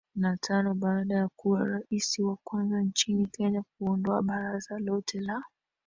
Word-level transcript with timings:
na 0.15 0.37
tano 0.37 0.73
baada 0.73 1.15
ya 1.15 1.27
kuwa 1.35 1.63
Rais 1.67 2.19
wa 2.19 2.37
kwanza 2.43 2.81
nchini 2.81 3.27
Kenya 3.27 3.63
kuondoa 3.77 4.21
baraza 4.23 4.79
lote 4.79 5.19
la 5.19 5.43